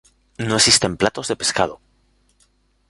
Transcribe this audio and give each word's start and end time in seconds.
No 0.39 0.55
existen 0.55 0.97
platos 0.97 1.27
de 1.27 1.35
pescado. 1.35 1.79